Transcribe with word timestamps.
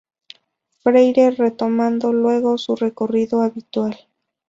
Freyre, 0.81 1.29
retomando 1.29 2.11
luego 2.11 2.57
su 2.57 2.75
recorrido 2.75 3.43
habitual. 3.43 3.95